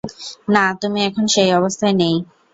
[0.53, 2.15] না, তুমি এখন সেই অবস্থায় নেই।